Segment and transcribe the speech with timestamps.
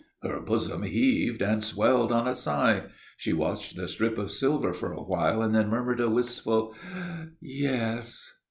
[0.23, 2.85] Her bosom heaved and swelled on a sigh.
[3.17, 6.73] She watched the strip of silver for a while and then murmured a wistful
[7.39, 8.33] "Yes."